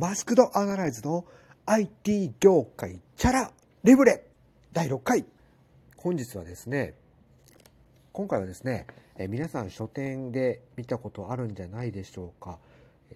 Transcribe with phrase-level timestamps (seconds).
[0.00, 1.24] マスクドアナライズの
[1.66, 3.50] IT 業界チャラ
[3.82, 4.26] リブレ。
[4.72, 5.24] 第6回。
[5.96, 6.94] 本日はですね
[8.12, 12.60] 今回はですねえ皆さん書店で見たことあるんじゃないでしょうか。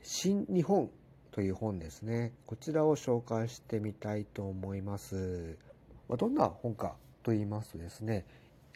[0.02, 0.90] 新日本
[1.30, 2.32] という本ですね。
[2.46, 5.56] こちらを紹介してみたいと思います。
[6.08, 8.26] まどんな本かと言いますとですね、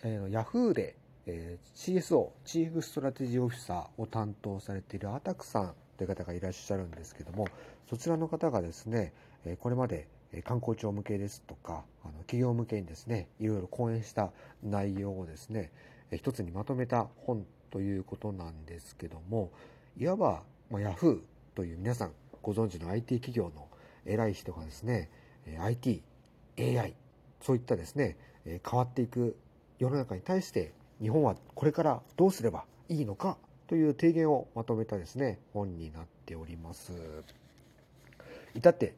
[0.04, 0.96] えー、Yahoo で、
[1.26, 7.48] えー、CSO チーフストラテジーオフィサーを担当されているアタクさんという方がいらっしゃるんですけども
[7.88, 9.12] そちらの方がですね
[9.60, 10.08] これまで
[10.44, 15.70] 観光庁向けですとかあの企業向けにですねいろいろ講演した内容をですね
[16.12, 19.50] 一つにまとめた本ということなんですけども
[19.98, 21.20] いわば、まあ、Yahoo!
[21.54, 23.68] という皆さんご存知の IT 企業の
[24.04, 25.10] 偉い人がですね
[25.58, 26.02] IT、
[26.58, 26.94] AI
[27.40, 29.36] そういったですね変わっていく
[29.78, 36.92] 世の中に対して日本はこれからどうすればいいのかという提言をまとめたですね本になっております。
[38.54, 38.94] 至って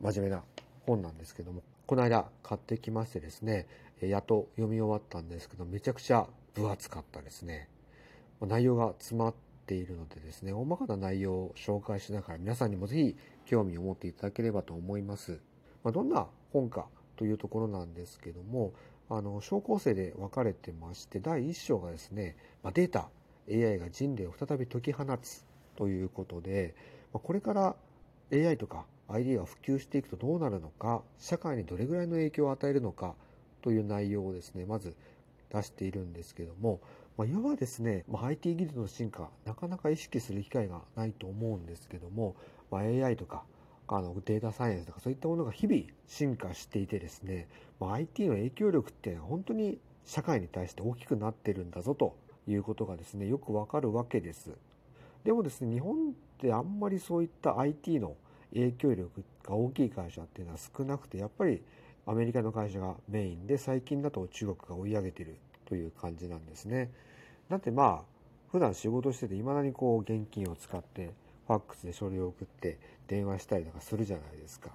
[0.00, 0.42] 真面目な
[0.86, 3.66] 本なんですけどもこの間買ってきましてですね
[4.00, 7.68] やっと読み終わったんですけどめちゃくちゃ分厚かったですね。
[8.40, 9.34] 内容が詰まっ
[9.66, 15.40] ているのでですね大まかな内容を紹介しながら皆さんにもぜひ興味を持っていただければと思います、
[15.82, 18.74] まあ、どんな本かというところなんですけども
[19.08, 23.08] あの小構成で分かれてまして第1章がですね、まあ、データ
[23.50, 25.44] AI が人類を再び解き放つ
[25.76, 26.74] ということで
[27.12, 27.76] これから
[28.32, 33.14] AI とか ID が普及していくとどうなるのか社会にどれぐらいの影響を与えるのか
[33.62, 34.96] という内容をですねまず
[35.52, 36.80] 出しているんですけども、
[37.16, 42.34] まあ、いわばですね、まあ、IT 技術の進化なかなか意識する機会がないと思うんですけども、
[42.70, 43.44] まあ、AI とか
[43.88, 52.16] あのデータサイエンスとかそういったものが日々進化していてですね、まあ、IT の影響力っていうのは本当に社会に対して大きくなってるんだぞと
[52.48, 54.50] いうことがですねよくわかるわけです。
[55.24, 58.16] でもですね日本ってあんまりそういった IT の
[58.52, 61.62] 影響力が大きい会社っていうのは少なくてやっぱり
[62.06, 66.90] アメリカの会社がメインで最近だと中国が追い上げてるという感じなんですね。
[67.48, 68.16] だってまあ
[68.52, 71.10] 普段仕事してていまだにこう現金を使って
[71.46, 72.78] ファックスで書類を送って
[73.08, 74.70] 電話したりとかするじゃないですか。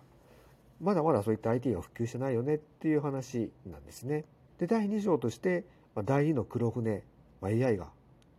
[0.81, 4.25] まだまだそういった IT が普及してないよねっていう話なんですね。
[4.57, 5.63] で第2条として
[6.03, 7.03] 第2の黒船
[7.47, 7.87] AI が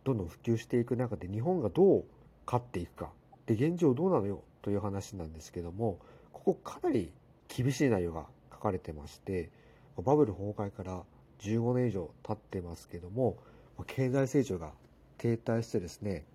[0.03, 2.03] どんどん普及していく中で日本がどう
[2.45, 3.11] 勝っていくか。
[3.45, 4.43] で現状どうなのよ？
[4.61, 5.99] という話なんですけども
[6.31, 7.11] ここかなり
[7.49, 9.49] 厳しい内容が書かれてまして
[9.97, 11.03] バブル崩壊から
[11.41, 13.37] 15年以上経ってますけども
[13.87, 14.71] 経済成長が
[15.17, 16.25] 停滞してですね、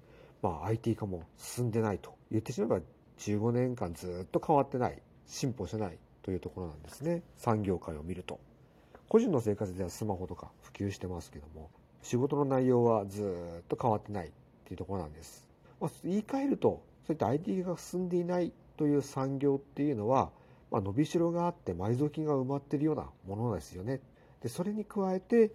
[0.42, 2.84] まあ、IT 化も進んでないと言ってしまえば
[3.18, 7.22] 15年間ずっと変わってない進歩してないというところなんですね。
[7.36, 8.38] 産業界を見ると。
[9.08, 11.70] 個人の生活ではスマホとか普及してますけども
[12.02, 13.22] 仕事の内容はず
[13.60, 14.30] っと変わってないっ
[14.64, 15.48] ていうところなんです、
[15.80, 20.30] まあ、言い換えるとそういった IT が進んでいないという産業っていうのは、
[20.70, 24.00] まあ、伸びしろがあって埋蔵金が埋まっているようなものですよね。
[24.42, 25.50] でそれに加えて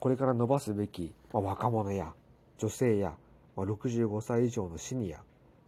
[0.00, 2.12] これから伸ばすべき、まあ、若者や
[2.58, 3.14] 女性や、
[3.56, 5.20] まあ、65歳以上のシニア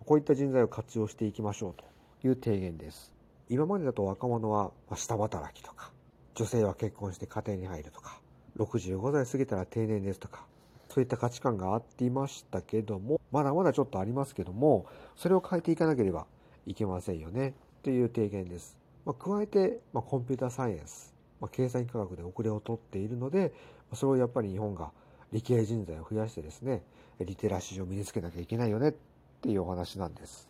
[0.05, 1.85] こういった人材を活用していきましょうと
[2.27, 3.15] いう提言です。
[3.49, 5.93] 今までだと若者は下働きとか
[6.35, 8.21] 女性は結婚して家庭に入るとか
[8.59, 10.47] 65歳過ぎたら定年ですとか、
[10.89, 16.27] そういった価値観があっていましたけども、まだまだちょっとありますけども、それを変えていかなければ
[16.67, 18.79] いけませんよね、という提言です。
[19.05, 23.53] まあ、加えて、まあ、コンピューターサイエンス、まあ、計算科学で遅れをとっているので、
[23.93, 24.93] それをやっぱり日本が
[25.33, 26.83] 理系人材を増やしてですね、
[27.21, 28.95] リテラシーを身につけなきゃいけないよねっ
[29.43, 30.49] ていうお話なんです。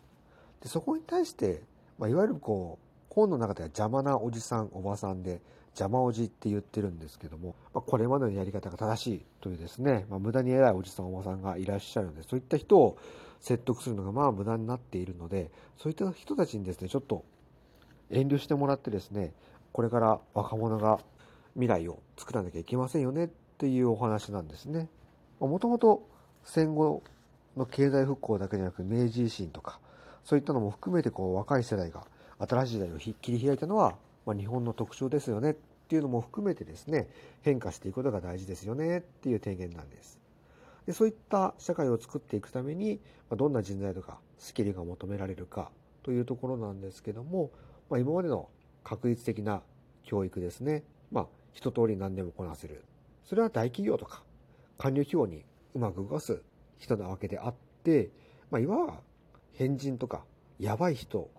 [0.61, 1.61] でそこに対して、
[1.97, 5.41] ま、いわゆるこう、本の中では邪魔なおじさん、おばさんで、
[5.75, 12.97] 邪魔おじって言ってるんですけども、まあ、これまでのやり方が正しいというですね、まあ、無駄に偉いおじさんおばさんがいらっしゃるのでそういった人を
[13.41, 17.25] 説得するのがまあ無駄になっているのでそういった人たちにですねちょっと
[18.09, 19.33] 遠慮してもらってですね
[19.71, 20.99] これから若者が
[21.53, 24.89] 未来を作らなきゃいけませんよねっていうお話なんですね。
[25.39, 26.07] もともと
[26.43, 27.03] 戦後
[27.57, 29.79] の経済復興だけじゃなく明治維新とか
[30.23, 32.05] そういったのも含めてこう若い世代が
[32.39, 33.95] 新しい時代を切り開いたのは
[34.25, 35.55] まあ、日本の特徴ですよねっ
[35.87, 37.09] ていうのも含めてですね
[37.41, 40.19] 変化していくことが大事ですよねっていう提言なんです。
[40.85, 42.99] でそういった社会を作っていくために、
[43.29, 45.71] まあ、どんな人材とかスキルが求められるか
[46.03, 47.51] というところなんですけども、
[47.89, 48.49] まあ、今までの
[48.83, 49.61] 確率的な
[50.03, 52.83] 教育ですねまあ一通り何でもこなせる。
[53.23, 54.23] それは大企業とか
[54.77, 55.43] 官僚企業に
[55.73, 56.41] うまく動かす
[56.77, 58.09] 人なわけであって、
[58.51, 58.99] まあ、いわば
[59.53, 60.23] 変人とか
[60.59, 61.29] やばい人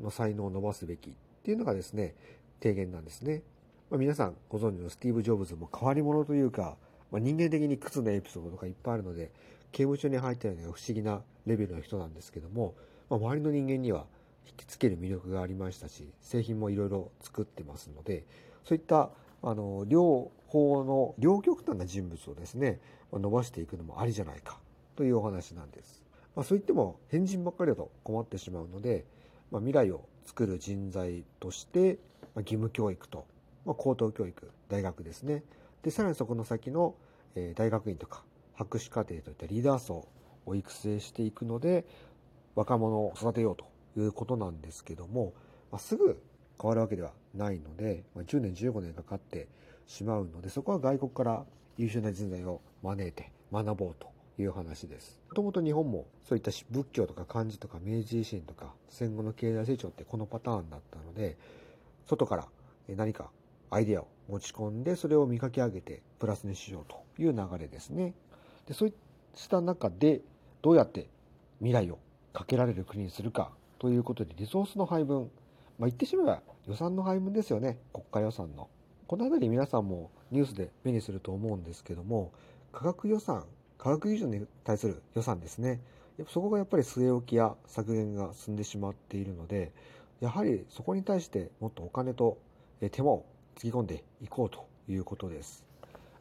[0.00, 1.14] の才能を伸ばすべき
[1.46, 2.16] っていうのがですね
[2.60, 3.42] 提言なんですね。
[3.88, 6.76] まあ、皆さんご存知のスティーブ・ジョブズも変わり者というか、
[7.12, 9.30] まあ、人間的に靴のエピソードとかいっぱいあるので、
[9.70, 12.74] 刑務所に入ったような不思議なレベルの人なんですけども、
[13.08, 14.06] まあ、周りの人間には
[14.48, 18.24] 引きつける魅力がありましたし製品もいろいろ作ってますので
[18.64, 19.10] そういった
[19.42, 22.80] あの両方の両極端な人物をですね
[23.12, 24.58] 伸ばしていくのもありじゃないか
[24.96, 26.02] というお話なんです。
[26.34, 29.04] まあ、そう言っても変人ばっかりだと困ってしまうので、
[29.50, 31.98] まあ、未来を作る人材として、
[32.34, 33.26] まあ、義務教育と、
[33.64, 35.42] まあ、高等教育大学ですね。
[35.82, 36.94] でさらにそこの先の、
[37.34, 40.08] えー、大学院とか博士課程といったリーダー層
[40.46, 41.84] を育成していくので
[42.54, 43.66] 若者を育てようと
[44.00, 45.32] いうことなんですけども、
[45.70, 46.20] まあ、すぐ
[46.60, 49.48] 変わるわけではないので、まあ、10年15年かかって
[49.86, 51.44] しまうのでそこは外国から
[51.76, 55.20] 優秀な人材を招いて学ぼうという話です。
[55.28, 61.36] もともと日本もそういった仏教とか漢字とか明治維新とか戦後の経済成長ってこのパターンだったので、
[62.06, 62.46] 外から
[62.88, 63.30] 何か
[63.70, 68.14] アイデアを持ち込んでそれを磨き上げてプラスにしようという流れですね。
[68.66, 68.92] でそう
[69.34, 70.20] した中で
[70.62, 71.08] どうやって
[71.58, 71.98] 未来を
[72.32, 75.30] かけられる国にするかということでリソースの配分、
[75.78, 78.68] まあ、言ってしまえば予算の配分ですよね国家予算の
[79.06, 82.32] この辺り皆さんもニュースで目にすると思うんですけども
[82.72, 83.44] 科学予算
[83.78, 85.80] 科学技術に対する予算ですね。
[86.28, 89.72] そこがやっぱり据え置きや削減が進んでしまっているので、
[90.20, 92.38] やはりそこに対してもっとお金と
[92.90, 95.64] 手間をつぎ込んでいこうということです。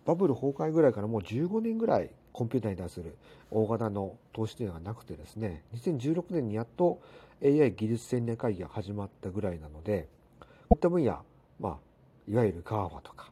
[0.05, 3.15] バブル崩壊ぐらいからもう15年ぐらいコンピューターに対する
[3.49, 6.99] 大型の投資というのがなくてですね、2016年にやっと
[7.43, 10.09] AI 技術戦略会議が始まったぐらいなので、
[10.39, 11.23] こういった分野、
[11.59, 11.77] まあ、
[12.27, 13.31] いわゆる GAFA とか、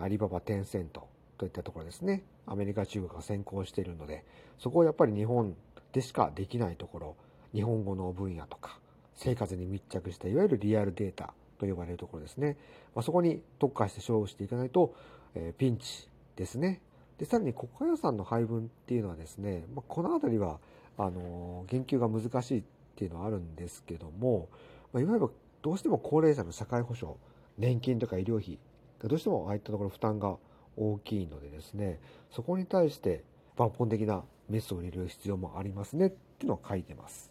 [0.00, 1.06] アリババ、テンセント
[1.42, 2.22] といったところですね。
[2.46, 4.24] アメリカ、中国が先行しているので、
[4.60, 5.56] そこをやっぱり日本
[5.92, 7.16] でしかできないところ、
[7.52, 8.78] 日本語の分野とか、
[9.16, 12.56] 生活に密着したいわゆるリアルデータと呼ばれるところですね。
[12.94, 14.94] まあ、そこに特化して勝負していかないと、
[15.34, 16.80] えー、ピンチですね。
[17.18, 20.60] で、さらに国家予算の配分っていうのはですね、まあ、この辺りは、
[20.96, 22.62] あのー、言及が難しいっ
[22.94, 24.48] ていうのはあるんですけども、
[24.92, 25.28] まあ、いわゆる
[25.60, 27.18] どうしても高齢者の社会保障、
[27.58, 28.60] 年金とか医療費
[29.08, 30.36] どうしてもああいったところ負担が
[30.76, 33.24] 大きいのでですね、そこに対して
[33.56, 37.30] 抜本的なメスを入れる必要もありますねっていうのを書いてます。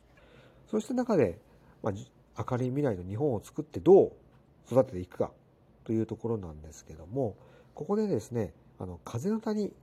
[0.70, 1.38] そうした中で、
[1.84, 4.12] まあ、明るい未来の日本を作ってどう
[4.72, 5.32] 育てていくか
[5.84, 7.36] というところなんですけども、
[7.74, 9.74] ここでですね、あの、風の谷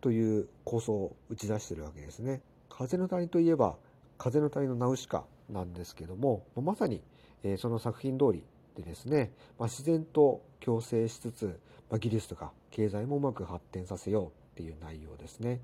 [0.00, 2.40] という構想を打ち出しているわけですね。
[2.68, 3.76] 風の谷といえば、
[4.18, 7.02] 風の谷のナウシカなんですけども、まさに、
[7.42, 8.42] えその作品通り
[8.76, 11.60] でですね、まあ、自然と共生しつつ、
[11.90, 15.62] まあ、技術とか経済もうまく発展させようっていう内容ですね。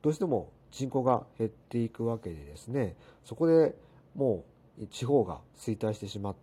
[0.00, 2.94] どうしても人口が減っていくわけでですね、
[3.24, 3.74] そこで
[4.14, 4.44] も
[4.80, 6.36] う地方が衰退してしま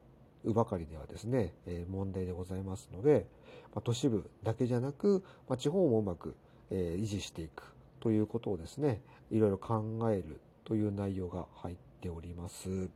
[0.44, 3.26] うばかりではですね、え、問題でございますので、
[3.74, 6.36] ま、都市部だけじゃなく、ま、地方もうまく、
[6.70, 9.02] え、維持していくということをですね、
[9.32, 12.90] いろいろ考えるという内容が入っております。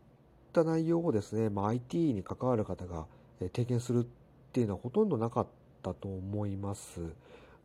[0.51, 3.06] た内容をですね、まあ、IT に関わる方が
[3.39, 4.07] 提言するっ
[4.51, 5.48] ていうのはほとんどなかっ
[5.88, 7.01] たと思います。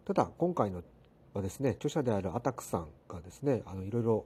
[0.05, 0.83] ただ、今回の
[1.35, 4.25] はですね、著者であるアタックさんがですね、あの、いろいろ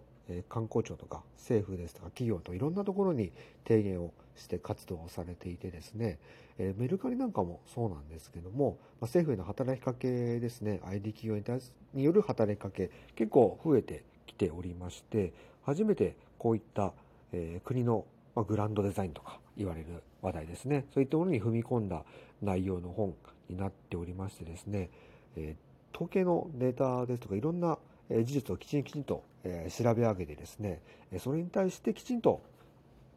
[0.49, 3.31] 観光庁とか政府ですとか企業といろんなところに
[3.67, 6.19] 提言をして活動をされていてですね、
[6.59, 11.61] えメルカリなんかもそうなんですけども、ま政府への働きかけですね、ID 企業に対
[11.95, 15.33] による働きかけ結構増えてきておりまして、
[15.63, 16.93] 初めてこういった、
[17.33, 18.05] え国の
[18.37, 20.85] ま、グランドデザインとか言われる話題ですね。
[20.93, 22.05] そういったものに踏み込んだ
[22.43, 23.15] 内容の本
[23.49, 24.91] になっておりましてですね、
[25.37, 27.79] えー、統計のデータですとかいろんな
[28.11, 30.81] 事実をきちんきちんと調べ上げてですね、
[31.19, 32.43] それに対してきちんと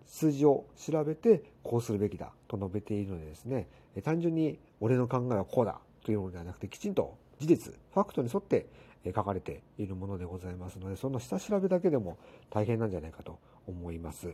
[0.07, 3.67] 数字を調べてこうするべきだと述べているのでですね、
[4.03, 8.67] 単純に俺の考えはこうだというものではなくてきちんと事実、ファクトに沿って
[9.13, 12.17] 書かれているものでございますので、その下調べだけでも
[12.49, 14.33] 大変なんじゃないかと思います。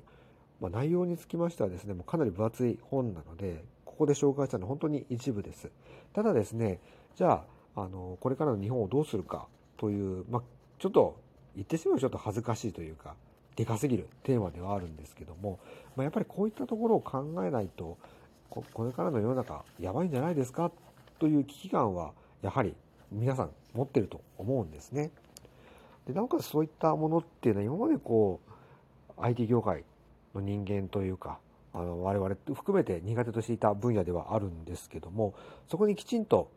[0.62, 3.64] まあ、内容につきましてはですね、もうかなり分厚い本なので、
[3.96, 5.72] ここで紹介したのは本当に一部です。
[6.14, 6.80] ただですね、
[7.16, 7.44] じゃ
[7.76, 9.48] あ、あの、これからの日本をどうするか
[9.78, 10.42] という、まあ、
[10.80, 11.18] ちょっと
[11.56, 13.16] 言ってしまうとちょっと恥ずかしいというか、
[13.56, 15.60] でかすぎるテーマではあるんですけども、
[15.96, 17.98] まあ、やっぱりこういったところを考えないと、
[18.50, 20.72] これからの世の中やばいんじゃないですか
[21.20, 22.12] という危機感は
[22.42, 22.76] やはり
[23.12, 25.12] 皆さん持ってると思うんですね。
[26.06, 28.40] でなおかつそういったものっていうのは今までこ
[29.18, 29.84] う IT 業界
[30.34, 31.40] の人間というか、
[31.78, 35.34] あの我々含めて苦手としていた分野ではあるんですけども、
[35.68, 36.50] そこにきちんと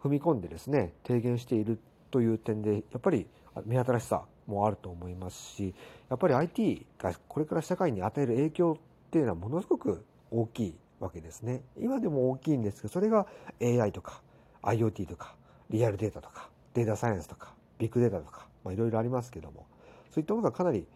[0.00, 1.80] 踏み込んでですね、提言している
[2.12, 3.26] という点で、やっぱり
[3.66, 5.74] 目新しさもあると思いますし、
[6.08, 11.62] やっぱり IT がこれから社会に与える影響っていうのはものすごく大きいわけですね。
[11.76, 13.26] 今でも大きいんですけど、それが
[13.60, 14.22] AI とか
[14.62, 15.34] IoT とか
[15.68, 19.66] リアルデータとかデータサイエンスとかビッグデータとか、いろいろありますけども、
[20.12, 20.86] そういったものがかなり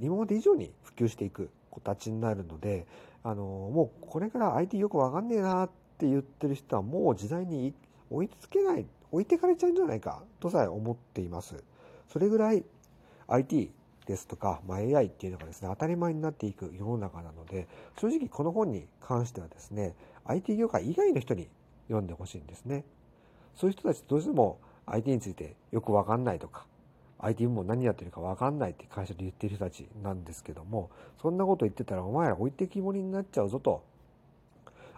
[0.00, 2.86] 今まで以上に普及していく子たちになるので、
[3.24, 7.74] あの、もうこれから IT よくわかんねえなって言ってる人はもう時代に
[8.10, 11.64] 追いつけない、置いてかれちゃうんじゃないかとさえ思っています。
[12.08, 12.64] それぐらい
[13.26, 13.72] IT
[14.06, 21.48] ですとか、まあ、AI っていうのがですね、当たり前になっていく世の中なので、正直この本に関してはですね、IT 業界以外の人に
[21.88, 22.84] 読んでほしいんですね。
[23.54, 26.66] そういう人たちどうしても IT についてよくわかんないとか、
[27.22, 33.84] IT 部門何やってるかわかんないって会社で言ってる人たちなんですけども、そんなこと言ってたらお前ら置いてきぼりになっちゃうぞと、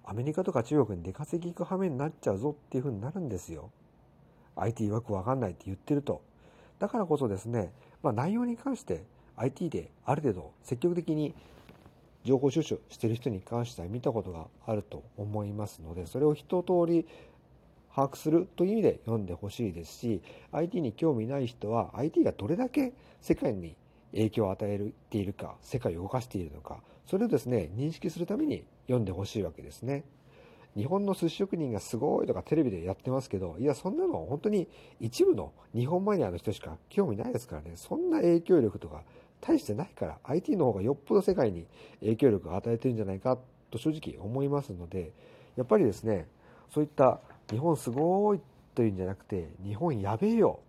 [0.04, 3.70] アメリカとか中国に出稼ぎ行く羽目になっちゃうぞっていうふうになるんですよ。
[4.56, 6.22] IT よくわかんないって言ってると。
[6.78, 9.04] だからこそですね、まあ、内容に関して
[9.36, 11.34] IT である程度積極的に
[12.24, 17.06] 情報収集してる人に関しては見たことがあると思いますので、それを一通り
[17.94, 20.20] 把握するという意味で読んでほしいですし、
[20.52, 23.76] IT に興味ない人は IT がどれだけ世界に
[24.12, 30.04] 影響を与えているか、世界を動かしているのか、それをですね、認識するために読んでほしいわけですね。
[30.76, 39.02] 日本の寿司職人がすごいとかテレビでやってますけど、いや、そんなの本当に一部の日本マニアの人しか興味ないですからね、そんな影響力とか
[39.40, 41.66] 大してないから、IT の方がよっぽど世界に
[42.00, 43.38] 影響力を与えてるんじゃないか
[43.70, 45.12] と正直思いますので、
[45.56, 46.26] やっぱりですね、
[46.72, 47.20] そういった
[47.50, 48.40] 日本すごい
[48.74, 50.60] というんじゃなくて、日本やべえよ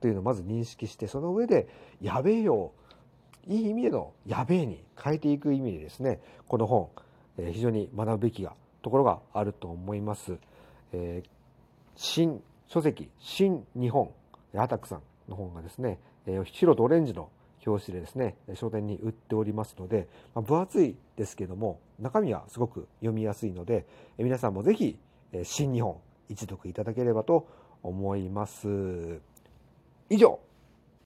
[0.00, 1.68] というのをまず認識して、その上で、
[2.00, 2.72] やべえよ、
[3.46, 6.88] いい意味でのやべえに変えていく意味でですね、この本、
[7.38, 10.38] え非常に学ぶべきがところがあると思います。
[10.92, 11.28] えー、
[11.94, 14.10] 新書籍、新日本、
[14.54, 17.30] アタックさんの本がですね、えー、白とオレンジの
[17.66, 23.86] 表紙でですね、書店に売っておりますので、まあ、分厚いですけども、中身はすごく読みやすいので、
[24.18, 24.98] えー、皆さんもぜひ、
[25.32, 25.96] えー、新日本
[26.28, 27.46] 一読いただければと
[27.82, 29.20] 思います。
[30.08, 30.38] 以上、